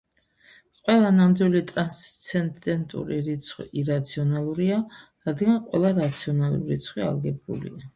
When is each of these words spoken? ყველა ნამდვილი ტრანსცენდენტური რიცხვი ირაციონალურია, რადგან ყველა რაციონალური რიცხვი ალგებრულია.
ყველა 0.87 1.11
ნამდვილი 1.17 1.61
ტრანსცენდენტური 1.73 3.21
რიცხვი 3.29 3.69
ირაციონალურია, 3.85 4.83
რადგან 5.31 5.65
ყველა 5.71 5.97
რაციონალური 6.05 6.77
რიცხვი 6.77 7.11
ალგებრულია. 7.15 7.85